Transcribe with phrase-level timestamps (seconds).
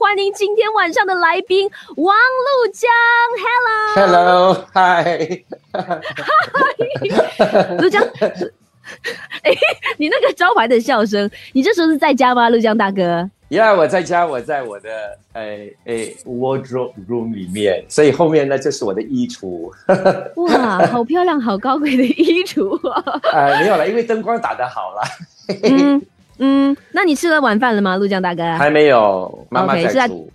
[0.00, 2.90] 欢迎今天晚上的来宾王璐江
[3.94, 5.44] ，Hello，Hello，Hi，
[7.78, 8.02] 陆江，
[9.44, 9.52] 哎，
[9.98, 13.28] 你那个招牌的笑声，你这时候是在家吗，陆江大哥？
[13.50, 14.88] 呀，我在家，我在我的
[15.34, 15.94] 哎哎
[16.24, 19.70] wardrobe room 里面，所以后面呢就是我的衣橱。
[20.48, 23.20] 哇，好漂亮，好高贵的衣橱啊！
[23.60, 25.02] 没有了，因为灯光打得好了。
[25.64, 26.00] 嗯
[26.40, 28.42] 嗯，那你吃了晚饭了吗，陆江大哥？
[28.56, 30.28] 还没有，妈妈在煮。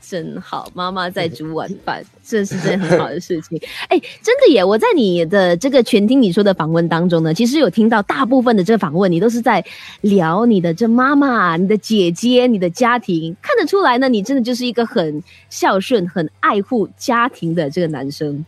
[0.00, 3.60] 真好，妈妈在煮晚饭，这是件很好的事情。
[3.88, 4.64] 哎，真的耶！
[4.64, 9.62] 我在你的这个全听你说的访问当中呢，其实有听到大部分的这个访问，你都是在
[10.00, 18.42] 聊你的这妈妈、你的姐姐、你的家庭，看得出来呢，你真的就是一个很孝顺、很爱护家庭的这个男生。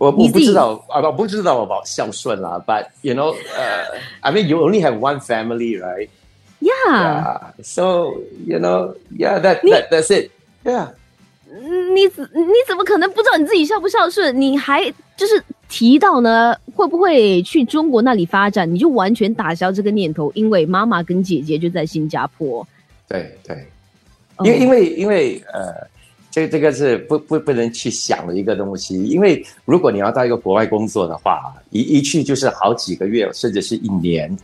[0.00, 6.08] 我我不知道啊，我不知道我宝孝顺啦，But you know, uh, I mean, you only have one family, right?
[6.58, 7.52] Yeah.
[7.62, 8.14] So
[8.46, 10.30] you know, yeah, that that that's it.
[10.64, 10.88] Yeah.
[11.92, 14.40] 你怎你怎么可能不知道你自己孝不孝顺？
[14.40, 18.72] 你还就是提到呢，会不会去中国那里发展？
[18.72, 22.66] 你就完全打消这个念头，因为妈妈跟姐姐就在新加坡。
[23.06, 23.66] 对对，
[24.44, 25.86] 因为因为因为呃，
[26.30, 29.02] 这这个是不不不能去想的一个东西。
[29.04, 34.34] 因为如果你要到一个国外工作的话，一一去就是好几个月，甚至是一年。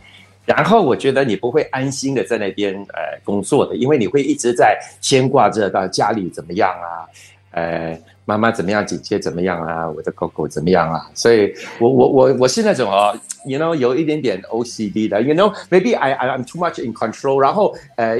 [0.45, 7.07] 然后我觉得你不会安心的在那边呃工作的，因为你会一直在牵挂着到家里怎么样啊，
[7.51, 7.99] 呃。
[8.27, 8.85] 妈妈怎么样？
[8.85, 9.89] 姐姐怎么样啊？
[9.89, 11.09] 我的狗狗怎么样啊？
[11.13, 17.41] 所以，我我我我是那种哦，you know，有一点点 OCD 的，you know，maybe I I I'm too much in control。
[17.41, 18.17] 然后，呃，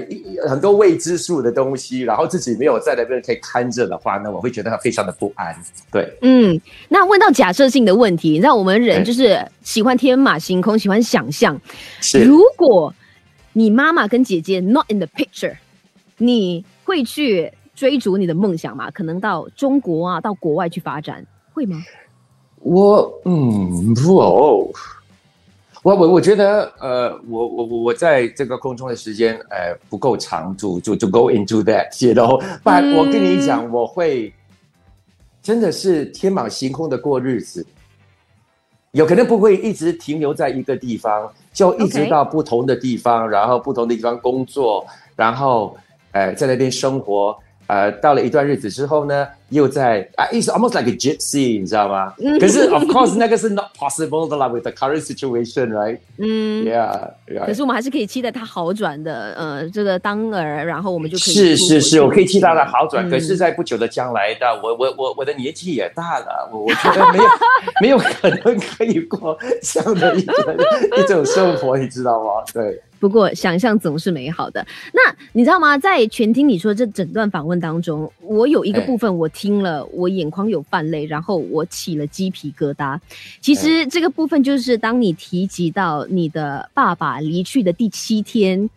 [0.48, 5.54] 很多未知数的东西，然后自己没有在那边可以看着的话，呢我会觉得非常的不安。
[5.92, 11.60] 对，嗯，那问到假设性的问题，你知道我们人就是喜欢天马行空，喜欢想象。
[12.00, 12.94] 是，如果
[13.52, 15.58] 你妈妈跟姐姐 not in the picture，
[16.18, 17.52] 你会去？
[17.78, 18.90] 追逐你的梦想嘛？
[18.90, 21.80] 可能到中国啊，到国外去发展，会吗？
[22.62, 24.68] 我嗯不哦，
[25.84, 32.44] 我我我觉得呃，我我我我在这个空中的时间呃不够长，就就就 go into that，you know。
[32.64, 34.34] 但我跟你讲，我会
[35.44, 37.64] 真的是天马行空的过日子，
[38.94, 44.84] 有可能不会一直停留在一个地方，就一直到不同的地方，然后不同的地方工作，
[45.16, 45.78] 然后
[46.12, 47.38] 呃在那边生活。
[47.68, 52.14] 呃，到了一段日子之后呢，又在啊，it's almost like a gypsy，你知道吗？
[52.40, 55.98] 可是 of course 那个是 not possible 的啦，with the current situation，right？
[56.18, 57.46] 嗯，yeah。
[57.46, 63.10] 可是我们还是可以期待它好转的，呃，这个当儿，然后我们就可以是是是，我可以期待它好转。
[63.10, 67.30] 可是，在不久的将来的，我我我我的年纪也大了，我我觉得没有
[67.82, 70.56] 没有可能可以过这样的一种
[70.98, 72.30] 一种生活，你知道吗？
[72.54, 72.82] 对。
[73.00, 74.66] 不过，想象总是美好的。
[74.94, 75.78] 那你知道吗？
[75.78, 83.00] 在全听你说这整段访问当中，我有一个部分我听了，我眼眶有泛泪，然后我起了鸡皮疙瘩。
[83.40, 88.70] 其实这个部分就是当你提及到你的爸爸离去的第七天，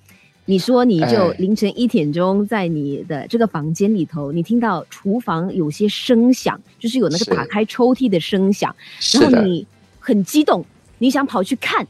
[0.45, 8.75] 你说你就凌晨一点钟在你的这个房间里头，你听到厨房有些声响，就是有那个打开抽屉的声响，
[9.15, 9.67] 然后你
[9.99, 10.65] 很激动，
[10.99, 11.87] 你想跑去看。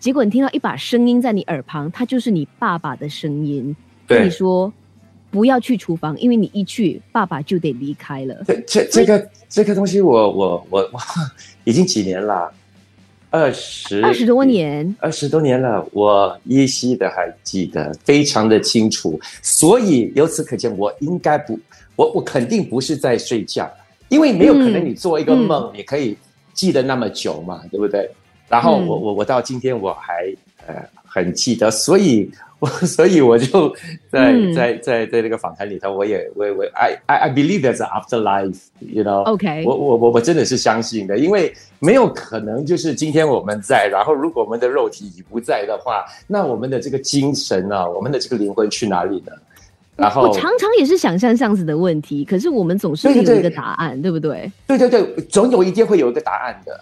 [0.00, 4.72] 结果你听到一把声音在你耳旁，它就是你爸爸的声音，跟你说
[5.30, 8.42] 不要去厨房，因为你一去，爸爸就得离开了。
[8.46, 10.98] 这这这个这个东西，我我我我
[11.64, 12.50] 已经几年了，
[13.28, 19.20] 二十二十多年，二十多年了，我依稀的还记得非常的清楚。
[19.42, 21.60] 所以由此可见，我应该不，
[21.94, 23.70] 我我肯定不是在睡觉，
[24.08, 26.16] 因为没有可能你做一个梦，你可以
[26.54, 28.10] 记得那么久嘛，对不对？
[28.50, 30.26] 然后我我我到今天我还
[30.66, 30.74] 呃
[31.06, 32.28] 很记得，所以
[32.58, 33.72] 我所以我就
[34.10, 49.32] 在在在在那个访谈里头，我也我我 I I I believe there's afterlife，you know？OK，我我我我真的是相信的，因为没有可能就是今天我们在，然后如果我们的肉体已不在的话，那我们的这个精神啊，我们的这个灵魂去哪里呢？
[49.94, 54.50] 然后我常常也是想象这样子的问题，可是我们总是没有一个答案，对不对？
[54.66, 56.80] 对对对，总有一天会有一个答案的。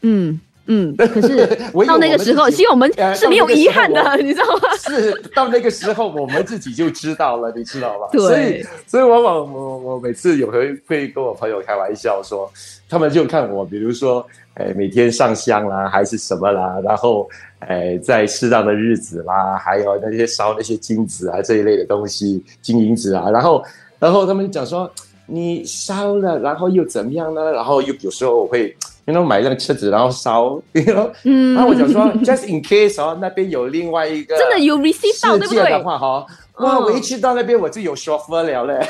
[0.00, 0.40] 嗯。
[0.66, 1.46] 嗯，可是
[1.86, 4.62] 到那个时候，其实我们是没有遗憾的，你知道吗？
[4.78, 8.08] 是到那个时候，我们自己就知道了，你知道吧？
[8.12, 8.20] 对。
[8.20, 12.50] 所以，所以往往我我每次有时会跟我朋友开玩笑说，
[12.88, 17.28] 他们就看我，比如说，哎，每天上香啦，还是什么啦，然后，
[17.58, 23.62] 哎，在适当的日子啦，还有那些烧那些金子啊这一类的东西，金银子啊，然后，
[23.98, 24.90] 然后他们讲说，
[25.26, 27.52] 你烧了，然后又怎么样呢？
[27.52, 28.74] 然后又有时候我会。
[29.06, 35.70] ，you know 买辆车子然后烧，you know，嗯，然后我想说 just in case 哦，那边有另外一个真的有 receive 到对不对？
[35.70, 36.26] 的话哈，
[36.58, 38.86] 哇，我一去到那边我就有 chauffeur 了嘞。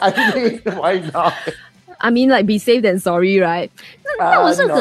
[0.00, 1.32] I mean why not?
[1.98, 3.70] I mean like be safe than sorry, right？
[4.18, 4.80] 那那我是可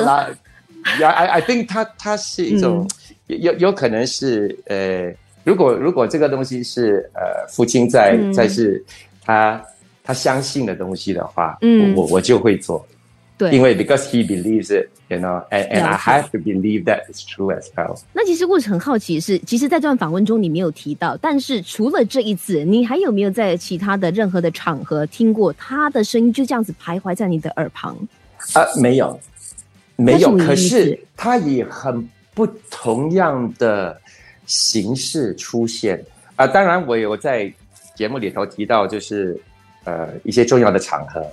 [1.00, 2.88] ，Yeah，I I think 它它是一种
[3.28, 5.13] 有有可能是呃。
[5.46, 8.84] 如果如果这个东西是呃父亲在在是
[9.24, 9.63] 他
[10.06, 12.86] 他相信的东西的话，嗯，我我就会做，
[13.38, 18.00] 对，因为 because he believes it，you know，and and I have to believe that it's true as well。
[18.13, 27.98] 那其实我很好奇是，其实，在这段访问中你没有提到，但是除了这一次，你还有没有在其他的任何的场合听过他的声音就这样子徘徊在你的耳旁？
[28.54, 29.19] 啊，没有，
[29.96, 34.00] 没有，可是他以很不同样的。
[34.48, 36.00] 形式出现
[36.36, 37.52] 啊，当然我有在
[37.96, 39.36] 节目里头提到，就是
[39.85, 41.25] 呃一些重要的场合，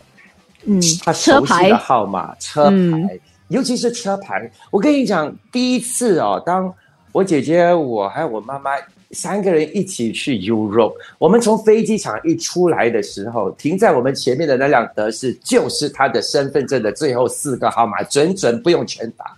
[0.65, 3.19] 嗯，他熟悉的号码、车牌，
[3.49, 4.51] 尤其是车牌。
[4.71, 6.73] 我跟你讲，第一次哦，当
[7.11, 8.71] 我姐姐、我还有我妈妈
[9.11, 19.37] 三个人一起去 Europe，我们从飞机场一出来的时候，停在我们前面的那辆德士，就是他的身份证的最后四个号码，准准不用全打。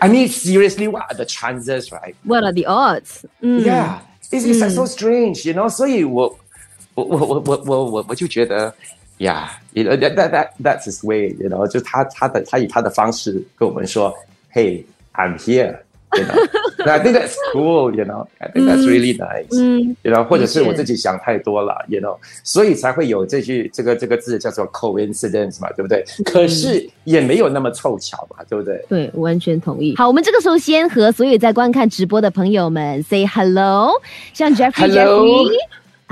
[0.00, 2.14] I mean, seriously, what are the chances, right?
[2.24, 3.24] What are the odds?
[3.40, 3.64] Mm.
[3.64, 4.00] Yeah,
[4.30, 4.68] it's, it's mm.
[4.68, 5.70] so strange, you know.
[5.70, 6.38] 所以我
[6.94, 8.72] 我我我我我我我就觉得
[9.18, 11.66] ，Yeah, you know that that that that's his way, you know.
[11.66, 14.14] 就他他的他以他的方式跟我们说
[14.54, 14.84] ，Hey,
[15.14, 15.78] I'm here.
[16.14, 17.90] You know, I think that's cool.
[17.94, 19.48] You know, I think that's really nice.
[20.02, 21.74] You know，或者是我自己想太多了。
[21.88, 26.04] You know，所以才会有这句这个这个字叫做 coincidence 嘛，对不对？
[26.22, 28.84] 可是也没有那么凑巧嘛，对不对？
[28.90, 29.96] 对，完全同意。
[29.96, 33.92] 好，我们这个时候先和所有在观看直播的朋友们 say hello，
[34.34, 34.54] 像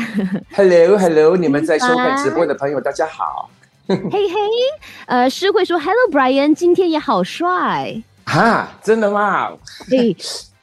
[0.54, 3.50] Jeffrey，Jeffrey，Hello，Hello，你们在收看直播的朋友，大家好。
[3.86, 4.34] 嘿嘿，
[5.06, 8.02] 呃，诗慧说 Hello Brian，今天也好帅。
[8.24, 9.50] 哈，真的吗？
[9.90, 10.14] 哎，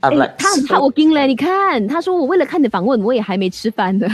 [0.01, 4.10] 哎，他他我惊了，你看，他说我为了看你的访问，我也还没吃饭的。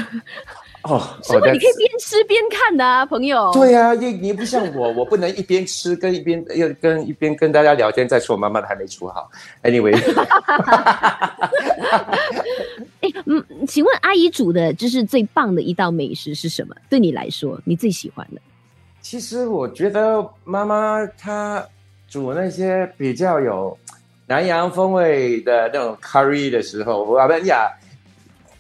[0.84, 1.46] 哦，是不？
[1.48, 3.52] 你可以边吃边看的啊，朋友。
[3.54, 9.30] 对啊，你你不像我， 我不能一边吃跟一边要跟一边跟大家聊天，再说我妈妈的还没煮好。
[9.64, 9.96] Anyway，
[13.02, 16.76] 哎，嗯，请问阿姨煮的就是最棒的一道美食是什么？
[16.90, 18.42] 对你来说，你最喜欢的？
[19.02, 21.66] 其实我觉得妈妈她。
[22.10, 23.76] 煮那些比较有
[24.28, 27.68] 南洋风味的那种 curry 的时候，我们呀，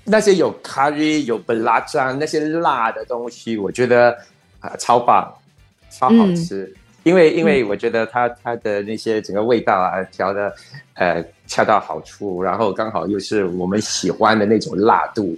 [0.05, 4.17] 那些有 curry 有本拉酱那些辣的东西，我觉得
[4.59, 5.33] 啊超棒，
[5.89, 6.73] 超好吃。
[7.03, 10.53] 因为因为我觉得它它的那些整个味道啊调的
[10.93, 15.37] 呃恰到好处，然后刚好又是我们喜欢的那种辣度，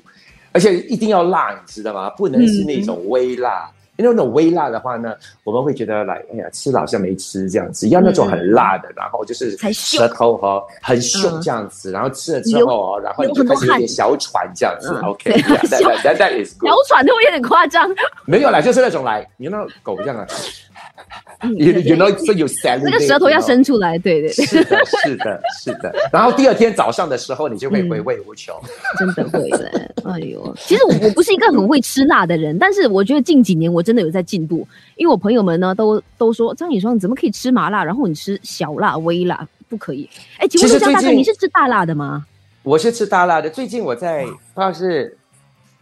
[0.52, 2.10] 而且一定要辣，你知道吗？
[2.12, 3.68] 不能是那种微辣。
[3.98, 7.88] 因为那种微辣的话呢，我们会觉得来，哎呀，吃了好像没吃这样子。
[7.90, 14.90] 要那种很辣的，然后就是舌头哈很凶这样子，然后吃了之后哦，然后你就开始有点小喘这样子。
[15.04, 16.70] OK，that that is good。
[16.70, 17.90] 小喘会不会有点夸张？
[18.26, 20.28] 没有啦，就是那种来，你那狗这样啊。
[21.42, 25.94] You you know so you s a l 那个舌头要伸出来，对对对，是的，是的，是的。
[26.12, 28.56] 然后第二天早上的时候，你就会回味无穷，
[28.98, 29.70] 真的会的。
[30.06, 34.68] 哎呦，其实我我不是一个很会吃辣的人，但是我觉得近几年我真的有在进步，
[34.98, 40.10] 因为我朋友们呢都都说张颖双你怎么可以吃麻辣，然后你吃小辣、微辣不可以？
[40.40, 42.26] 哎，请问一下大哥，你是吃大辣的吗？
[42.64, 43.50] 我是吃大辣的。
[43.50, 45.16] 最近我在不知道是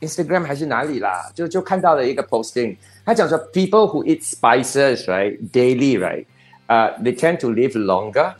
[0.02, 2.76] Instagram 还是哪里啦，就就看到了一个 posting。
[3.06, 6.26] 他讲说，people who eat spices right daily right,
[6.68, 8.34] uh, they tend to live longer.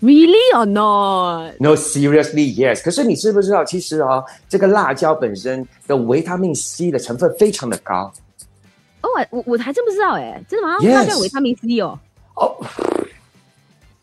[0.00, 1.54] Really or not?
[1.58, 2.84] No, seriously, yes.
[2.84, 8.12] 可是你知不知道，其实哦，这个辣椒本身的维他命 C 的成分非常的高。
[9.17, 10.77] 哦，我我还真不知道哎，真的吗？
[10.79, 11.99] 辣椒维他命 C 哦。
[12.35, 12.57] 哦。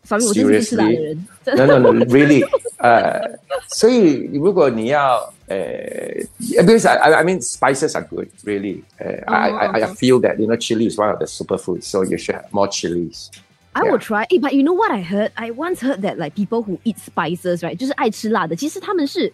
[0.03, 1.27] 反正我就是吃辣的人。
[1.45, 2.45] No, no, no, really.
[2.77, 5.33] 呃，所以如果你要。
[5.51, 8.85] Uh, because I, I mean spices are good, really.
[8.97, 11.83] Uh, oh, I, I, I feel that you know chili is one of the superfoods,
[11.83, 13.29] so you should have more chilies.
[13.75, 13.91] I yeah.
[13.91, 14.25] will try.
[14.29, 15.33] Hey, but you know what I heard?
[15.35, 17.75] I once heard that like people who eat spices, right?
[17.75, 19.33] 就是爱吃辣的，其实他们是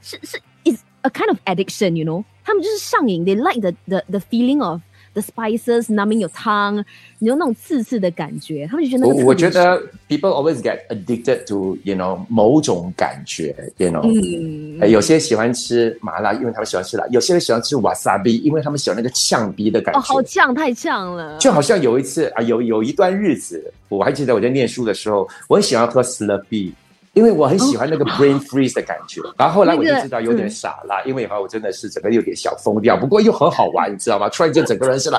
[0.00, 2.24] 是是 is a kind of addiction, you know?
[2.44, 3.22] 他们就是上瘾.
[3.22, 4.80] They like the the the feeling of
[5.19, 6.83] the spices numbing your tongue，
[7.19, 9.25] 你有那种刺刺的感觉，他们就觉得那个。
[9.25, 19.99] 我觉得 people always get addicted to you know 某种感觉，you know，嗯，有些喜欢吃麻辣，因为他们喜欢吃辣；有些人喜欢吃 wasabi，因为他们喜欢那个呛鼻的感觉。
[19.99, 21.37] 哦，好呛，太呛了。
[21.39, 26.71] 就好像有一次啊，有有一段日子，我还记得我在念书的时候，我很喜欢喝 Slurpee。
[27.17, 34.29] 因为我很喜欢那个 brain freeze 的感觉，然后后来我就知道有点傻啦，因为以后我真的是整个有点小疯掉，不过又很好玩，你知道吗？
[34.29, 35.17] 突然间整个人是了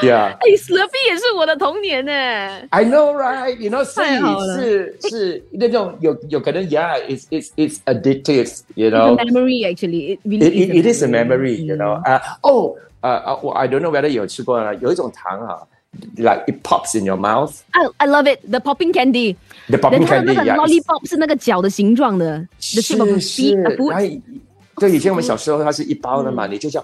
[0.00, 2.12] ，Yeah，哎，Slurpee 也是我的童年呢。
[2.70, 3.56] I know, right?
[3.56, 8.60] You know，所以是是那种有有可能，Yeah，it's it's it's addictive.
[8.76, 11.56] You know, memory actually, it it is a memory.
[11.56, 15.58] You know, 啊哦啊啊，我 I don't know whether 有吃过呢，有一种糖啊。
[16.17, 17.63] like it pops in your mouth.
[17.71, 18.39] I I love it.
[18.49, 19.35] The popping candy.
[19.67, 20.33] The popping candy.
[20.33, 22.47] 那个 lollipop 是那个角的形状的。
[22.59, 22.97] 是是。
[22.97, 23.07] 然
[23.77, 23.87] 后，
[24.77, 26.83] 对，以前我们小时候它是一包的嘛，你就叫，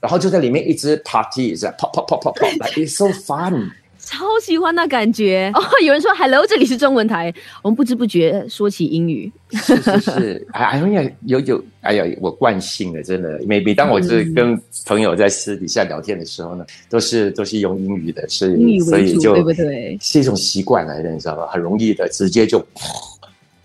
[0.00, 3.70] 然后就在里面一直 party，是 pop pop pop pop pop，like it's so fun。
[4.05, 5.61] 超喜欢那感觉哦！
[5.83, 7.33] 有人说 “hello”，这里是中文台。
[7.63, 10.47] 我们不知不觉说起英语，是是是。
[10.53, 13.41] 哎哎呀，有有，哎呀，我惯性的，真的。
[13.47, 19.97] 每每当我是跟朋友在私底下聊天的时候呢，都是都是用英语的，是所以就对不对？
[19.99, 21.47] 是一种习惯来的，你知道吧？
[21.47, 22.59] 很容易的，直接就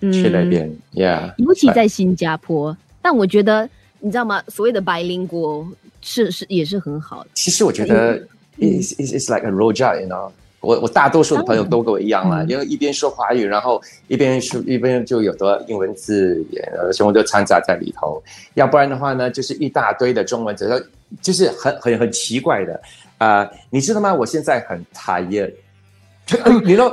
[0.00, 1.34] 去那边，Yeah。
[1.36, 3.68] 尤其在新加坡，但我觉得
[4.00, 4.42] 你知道吗？
[4.48, 5.68] 所谓的白灵国
[6.00, 7.30] 是是也是很好的。
[7.34, 8.26] 其实我觉得。
[8.58, 10.30] It's it's it's like a road job，you know。
[10.60, 16.44] 我我大多数的朋友都跟我一样嘛，因为一边说华语，然后一边说一边就有的英文字，
[16.76, 18.22] 呃，全部都掺杂在里头。
[18.52, 20.90] 要不然的话呢，就是一大堆的中文，只是
[21.22, 22.78] 就是很很很奇怪的
[23.16, 23.50] 啊。
[23.70, 24.12] 你知道吗？
[24.12, 25.50] 我现在很 tired。
[26.62, 26.88] 你说，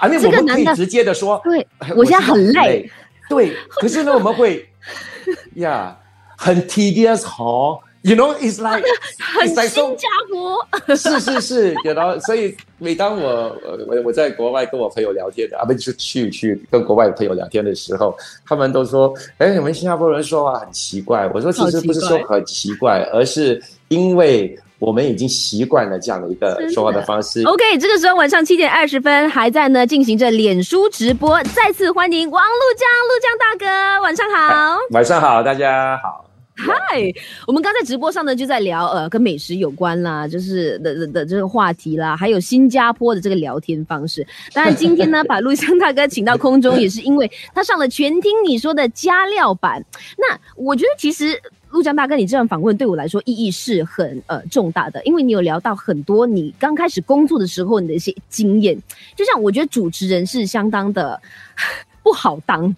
[0.00, 2.90] 啊，那我们可以直接的说，对，我现在很累。
[3.28, 4.68] 对，可是呢，我们会
[5.54, 5.96] 呀，
[6.36, 7.80] 很 tedious 好。
[8.04, 8.84] You know, it's like
[9.18, 13.56] 很新加坡， 是是是，然后所以每当我
[13.88, 18.14] 我我在国外跟我朋友聊天的啊，不是去去跟国外的朋友聊天的时候，
[18.46, 21.26] 他们都说，哎，你们新加坡人说话很奇怪。
[21.32, 23.58] 我说，其实不是说很奇怪，而是
[23.88, 27.42] 因为我们已经习惯了这样的一个说话的方式。
[27.44, 36.23] OK，这个时候晚上七点二十分还在呢进行着脸书直播，再次欢迎王陆江，陆江大哥，晚上好，晚上好，大家好。
[36.56, 37.12] 嗨，
[37.48, 44.24] 我们刚在直播上呢，就在聊呃跟美食有关啦，就是的的的这个话题啦，还有新加坡的这个聊天方式。
[44.52, 49.84] 当然今天呢， 把陆湘大哥请到空中，也是因为他上了全听你说的加料版。
[50.16, 51.36] 那我觉得其实
[51.70, 58.80] 陆江大哥，你这样访问对我来说意义是很呃重大的，因为你有聊到很多你刚开始工作的时候你的一些经验。
[59.16, 61.20] 就像我觉得主持人是相当的
[62.04, 62.74] 不好当。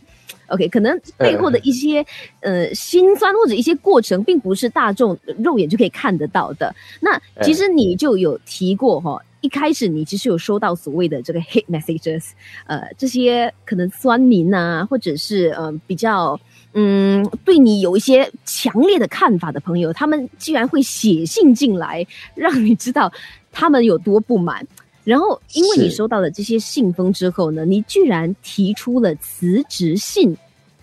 [0.48, 2.04] OK，可能背后的一些
[2.40, 6.74] 呃心酸或者一些过程，并不是大众肉眼就可以看得到的。
[7.00, 12.30] 那其实你就有提过哈，一开始你其实有收到所谓的这个 hate messages，
[12.66, 16.38] 呃，这些可能酸民啊，或者是呃比较
[16.74, 23.12] 嗯对你有一些强烈的看法的朋友，他们居然会写信进来，让你知道
[23.50, 24.66] 他们有多不满。
[25.06, 30.36] 然后，因为你收到了这些信封之后呢，你居然提出了辞职信，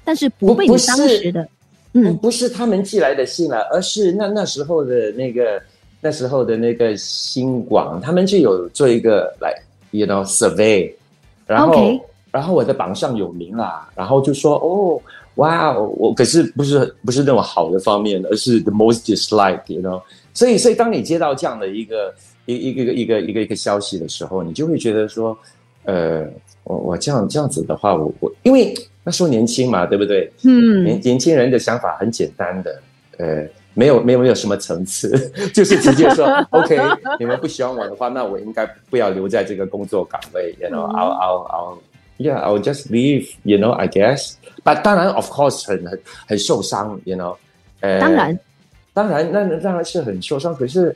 [0.06, 1.46] 但是不被你当时的，
[1.92, 5.62] 嗯，不是他们寄来的信了，而是那那时候的那个
[6.00, 9.54] 那时候的那个新广，他们就有做一个来
[9.92, 10.90] ，you know survey，
[11.46, 12.00] 然后
[12.32, 15.02] 然后我的榜上有名啦，然后就说哦，
[15.36, 20.02] 哇，我可是不是不是那种好的方面，而是 the most disliked，you know，
[20.34, 22.16] 所以所以当你接到这样的一个。
[22.46, 25.38] 一一个一个一个一个消息的时候，你就会觉得说，
[25.86, 26.28] 呃，
[26.64, 28.74] 我我这样这样子的话，我我因为
[29.04, 30.32] 那时候年轻嘛，对不对？
[30.44, 32.82] 嗯，年年轻人的想法很简单的，
[33.18, 35.10] 呃，没有没有没有什么层次，
[35.54, 36.78] 就是直接说， OK，
[37.20, 41.78] 你们不喜欢我的话，那我应该不要留在这个工作岗位，You know，I'll I'll I'll
[42.18, 44.34] yeah，I'll just leave，You know，I guess。
[44.64, 47.36] 但当然，of course，很很很受伤，You know，
[47.82, 48.40] 呃，当然，
[48.94, 50.94] 当然，那当然是很受伤，可是。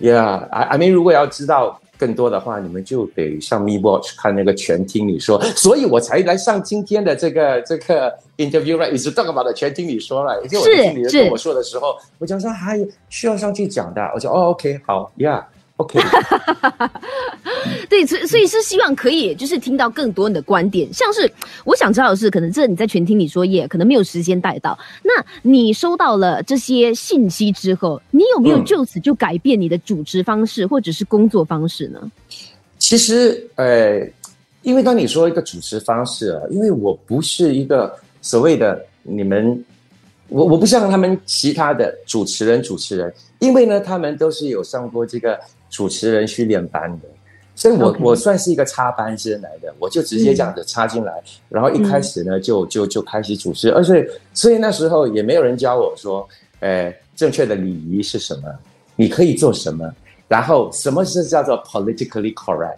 [0.00, 8.92] Yeah，I I mean，如果要知道更多的话，你们就得上 Me Watch 看那个全听你说，所以我才来上今天的这个这个 interview，right？
[8.92, 12.78] 一直这个嘛的全听你说了，也就我的经理人跟我说的时候，我讲说还
[13.08, 15.42] 需要上去讲的，我说哦，OK，好，Yeah。
[15.78, 15.96] OK，
[17.88, 21.30] 对，所所以是希望可以就是听到更多你的观点，像是
[21.64, 24.76] 我想知道的是，可能这你在全听你说耶，可能没有时间带到。
[25.04, 32.10] 那你收到了这些信息之后，你有没有就此就改变你的主持方式或者是工作方式呢？
[32.76, 34.00] 其实，呃，
[34.62, 39.64] 因为当你说一个主持方式啊，因为我不是一个所谓的你们，
[40.26, 45.38] 我我不像他们其他的主持人主持人，因为呢，他们都是有上过这个。
[45.70, 47.08] 主持人训练班的，
[47.54, 51.12] 所以我我算是一个插班生来的，我就直接这样子插进来，
[51.48, 56.28] 然后一开始呢就就就开始主持，而且所以那时候也没有人教我说，
[56.60, 58.48] 呃，正确的礼仪是什么，
[58.96, 59.92] 你可以做什么，
[60.26, 62.76] 然后什么是叫做 politically correct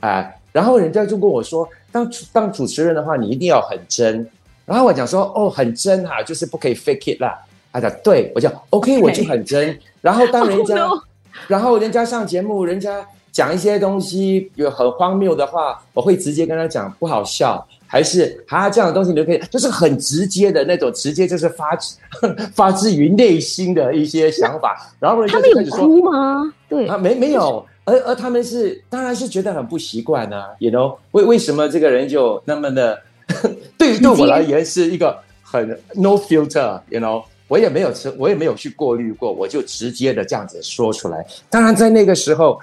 [0.00, 4.26] 啊，然后人家就跟我说，当当主持人的话，你一定要很真。
[4.66, 7.38] 然后我讲说，哦，很真哈，就是不可以 fake it 啦。
[7.70, 9.78] 他讲，对我讲，OK，我就很真。
[10.00, 10.88] 然后当人家，
[11.48, 21.96] 然后人家上节目，人家讲一些东西有很荒谬的话，我会直接跟他讲不好笑，还是啊这样的东西你就可以，就是很直接的那种，直接就是发自
[22.54, 24.92] 发自于内心的一些想法。
[24.98, 26.52] 然后人家就开始说，哭吗？
[26.68, 27.64] 对啊，没没有。
[27.86, 32.98] 而而他们是当然是觉得很不习惯呢，you know 为为什么这个人就那么的，
[33.76, 37.22] 对对我而言是一个很 no filter，you know
[37.54, 41.24] 我也没有吃，我也没有去过滤过，我就直接的这样子说出来。
[41.48, 42.58] 当然在那个时候，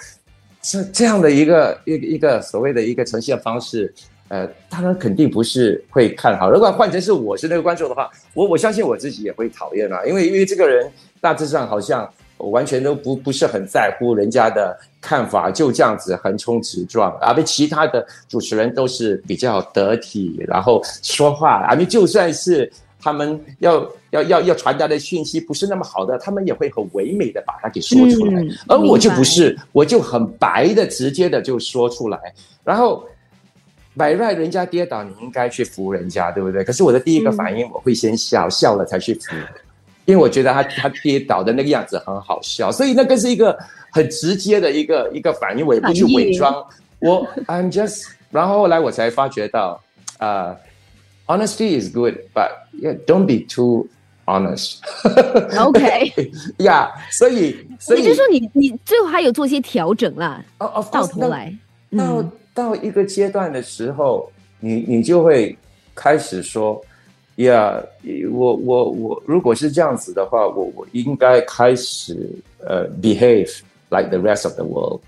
[0.61, 3.93] 这这样的一个一一个所谓的一个呈现方式，
[4.27, 6.51] 呃，当然肯定不是会看好。
[6.51, 12.03] 如果换成是我是那个观众的话，我我相信我自己也会讨厌啊，因为因为这个人大致上好像
[12.37, 12.49] 我。
[12.49, 17.15] 完全都不不是很在乎人家的看法，就这样子横冲直撞。
[17.21, 21.63] 而被其他的主持人都是比较得体，然后说话。
[21.69, 22.69] 而且就算是
[23.01, 28.41] 他们要要要要传达的讯息不是那么好的，他们也会很唯美的把它给说出来。
[28.67, 32.19] 而我就不是，我就很白的、直接的就说出来。
[32.63, 33.03] 然后
[33.97, 36.63] 摆赖人家跌倒，你应该去扶人家，对不对？
[36.63, 39.35] 可是我的第一个反应，我会先笑笑了才去扶。
[40.05, 43.57] 因为我觉得他他跌倒的那个样子很好笑，所以那个是一个
[43.91, 46.65] 很直接的一个一个反应，我也不去伪装。
[46.99, 49.81] 我 I'm just，然后后来我才发觉到，
[50.17, 50.55] 啊
[51.27, 52.49] ，honesty is good，but
[52.79, 53.87] yeah don't be too
[54.25, 54.79] honest。
[55.59, 60.43] OK，yeah，所以所以也就是说，你你最后还有做一些调整啦。
[60.59, 61.55] 哦，到头来，
[61.97, 62.23] 到
[62.53, 65.57] 到一个阶段的时候，你你就会
[65.95, 66.81] 开始说。
[67.37, 67.85] Yeah，
[68.29, 74.99] 我我我，如果是这样子的话，我我应该开始呃，behave like the rest of the world。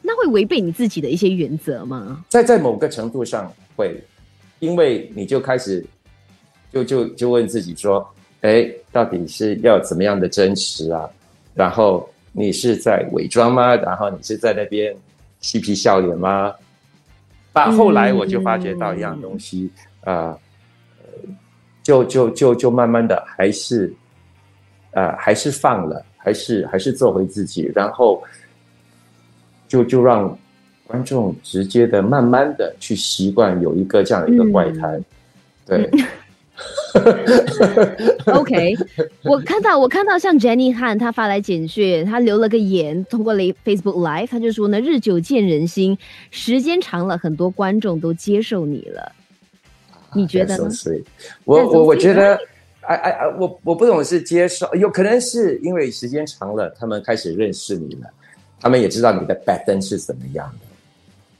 [0.00, 2.24] 那会违背你自己的一些原则吗？
[2.28, 4.00] 在在某个程度上会，
[4.60, 5.84] 因为你就开始
[6.72, 8.08] 就就就问自己说，
[8.42, 11.10] 哎，到底是要怎么样的真实啊？
[11.54, 13.74] 然后你是在伪装吗？
[13.74, 14.96] 然后你是在那边
[15.40, 16.54] 嬉皮笑脸吗？
[17.52, 19.68] 但后来我就发觉到一样东西
[20.04, 20.38] 啊。
[21.82, 23.92] 就就就就慢慢的还是，
[24.92, 28.22] 呃，还是放了，还是还是做回自己，然后
[29.66, 30.38] 就就让
[30.90, 35.00] 观众直接的慢慢的去习惯有一个这样的一个怪胎，
[35.64, 35.88] 对。
[38.26, 38.76] OK，
[39.22, 45.96] 我看到我看到像 Jenny Han 他发来简讯，他留了个言，通过了 Facebook Live，他就说呢，日久见人心，
[46.32, 49.12] 时间长了，很多观众都接受你了。
[50.12, 50.68] 你觉得呢？
[51.44, 52.36] 我我我觉得，
[52.80, 58.10] 哎哎哎，我我不懂是接受，有可能是因为时间长了，他们开始认识你了，
[58.60, 60.66] 他们也知道你的拜登是怎么样的。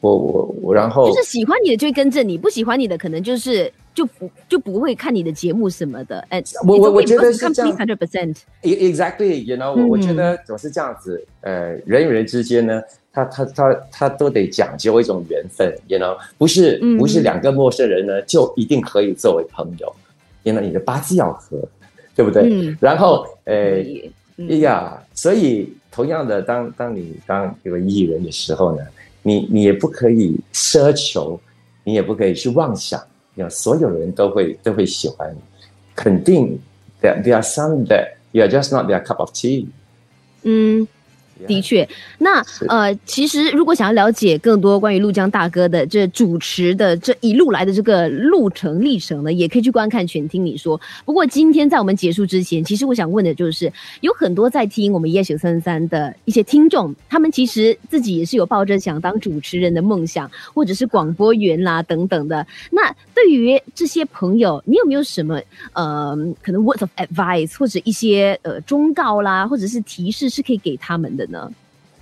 [0.00, 6.24] 我我我，然后就是喜欢你的就会跟着你，不喜欢你的可能就是就不就不会看你的节目什么的。
[6.30, 8.36] 哎，我我我觉得是这样，hundred percent。
[8.62, 11.24] Exactly，you know，我我觉得总是这样子。
[11.42, 12.82] 呃，人与人之间呢。
[13.12, 19.92] 他他他他都得讲究一种缘分，you know，不是不是两个陌生人呢就一定可以作为朋友，
[20.44, 21.58] 因为你的八字要合，
[22.14, 22.72] 对不对？
[22.80, 23.82] 然后，呃，
[24.48, 28.82] 哎呀，所以同样的，当当你当一个艺人的时候呢，
[29.22, 31.40] 你你也不可以奢求，
[31.84, 33.00] 你也不可以去妄想，
[33.34, 35.40] 要所有人都会都会喜欢你，
[35.94, 36.58] 肯定
[37.02, 39.66] ，there there are some that you are just not their cup of tea，
[40.42, 40.86] 嗯。
[41.46, 50.78] 的确，那呃，其实如果想要了解更多关于陆江大哥的这主持的这一路来的这个路程历程呢，也可以去观看全听你说。
[51.04, 53.72] 不过今天在我们结束之前，其实我想问的就是，
[54.02, 62.46] 有很多在听我们夜九三三的一些听众，他们其实自己也是有抱着想当主持人的梦想，或者是广播员啦等等的。
[62.70, 65.40] 那对于这些朋友，你有没有什么
[65.72, 71.29] 呃，可能 words of advice 或者一些呃忠告啦，或者是提示是可以给他们的？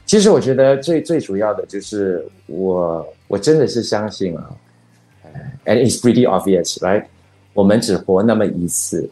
[0.06, 4.50] 其实我觉得最最主要的就是我我真的是相信啊
[5.66, 7.04] ，and it's pretty obvious，right？
[7.52, 9.08] 我们只活那么一次，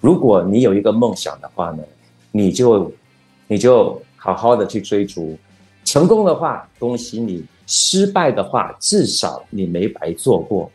[0.00, 1.82] 如果你有一个梦想的话呢，
[2.32, 2.92] 你就
[3.46, 5.38] 你就好好的去追逐，
[5.84, 10.70] 成功的话恭喜你，失败的话至少你没白做过，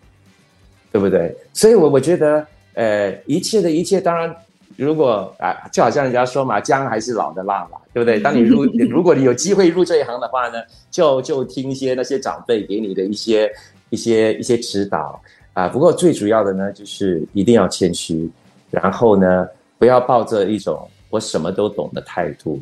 [0.92, 1.36] 对不对？
[1.54, 4.36] 所以，我我觉得，呃，一切的一切，当然。
[4.80, 8.18] 如果啊，就好像人家说嘛，姜还是老的辣嘛，对不对？
[8.24, 13.52] 当你入，如果你有机会入这一行的话呢，就就听一些那些长辈给你的一些
[13.90, 15.68] 一些一些指导啊。
[15.68, 18.30] 不过最主要的呢，就是一定要谦虚，
[18.72, 19.46] 然后呢，
[19.78, 22.58] 不要抱着一种我什么都懂的态度，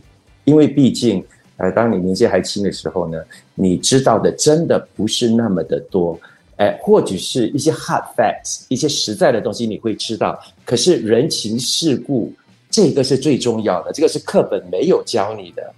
[0.45, 1.23] 因为毕竟
[1.57, 6.19] 呃，当你年纪还轻的时候呢，你知道的真的不是那么的多，
[6.57, 12.31] 哎，或许是一些 hard facts，一些实在的东西你会知道，可是人情世故
[12.69, 15.73] 这个是最重要的，这个是课本没有教你的，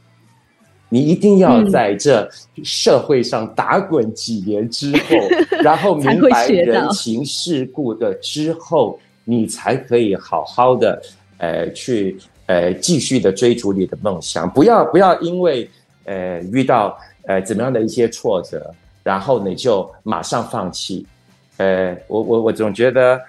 [0.89, 2.27] 你一定要在这
[2.63, 5.15] 社会上打滚几年之后，
[5.63, 11.01] 然后明白人情世故的之后，你才可以好好的，
[11.37, 12.17] 呃，去。
[12.51, 15.69] 呃，继续的追逐你的梦想，不要不要因为
[16.05, 18.73] 呃遇到呃怎么样的一些挫折，
[19.09, 21.03] 然后你就马上放弃。
[21.57, 23.19] 呃，我我我总觉得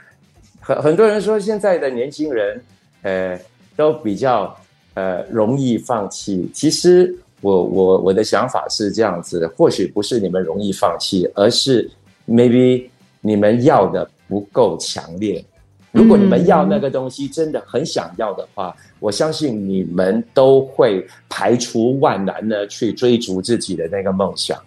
[0.60, 2.62] 很很多人说现在的年轻人
[3.00, 3.40] 呃
[3.76, 4.54] 都比较
[4.92, 6.50] 呃容易放弃。
[6.52, 6.90] 其实
[7.40, 11.90] 我我我的想法是这样子，或许不是你们容易放弃，而是
[12.28, 12.86] maybe
[13.22, 15.42] 你们要的不够强烈。
[15.92, 18.76] 如果你们要那个东西真的很想要的话。
[19.00, 24.60] 我相信你们都会排除万难的去追逐自己的那个梦想，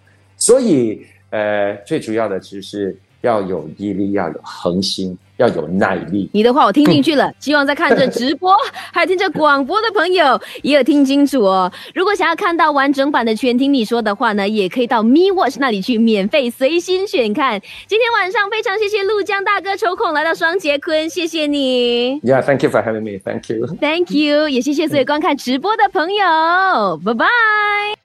[0.45, 5.17] 所以，呃，最主要的就是要有毅力，要有恒心。
[5.37, 6.29] 要有耐力。
[6.31, 8.55] 你的话我听进去了，希望在看着直播
[8.93, 11.69] 还有听着广播的朋友也有听清楚哦。
[11.95, 17.59] 如果想要看到完整版的全听你说的话呢，也可以到 Me Watch 那里去免费随心选看。
[17.87, 22.21] 今天晚上非常谢谢陆江大哥抽空来到双杰坤，谢谢你。
[22.21, 23.17] Yeah, thank you for having me.
[23.17, 23.65] Thank you.
[23.81, 24.47] Thank you.
[24.47, 26.97] 也谢谢所有观看直播的朋友。
[27.03, 28.02] 拜拜。